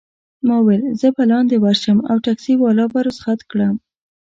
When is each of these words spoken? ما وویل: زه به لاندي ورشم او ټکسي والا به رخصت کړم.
ما 0.47 0.55
وویل: 0.59 0.81
زه 1.01 1.07
به 1.15 1.23
لاندي 1.31 1.57
ورشم 1.61 1.97
او 2.09 2.15
ټکسي 2.25 2.53
والا 2.57 2.85
به 2.93 2.99
رخصت 3.07 3.39
کړم. 3.51 3.75